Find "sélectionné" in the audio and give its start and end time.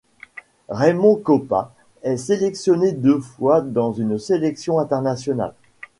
2.17-2.91